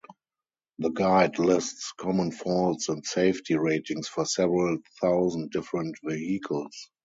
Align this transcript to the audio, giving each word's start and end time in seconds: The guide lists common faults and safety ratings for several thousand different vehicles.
The 0.79 0.89
guide 0.89 1.37
lists 1.37 1.91
common 1.99 2.31
faults 2.31 2.89
and 2.89 3.05
safety 3.05 3.55
ratings 3.55 4.07
for 4.07 4.25
several 4.25 4.79
thousand 4.99 5.51
different 5.51 5.95
vehicles. 6.03 6.89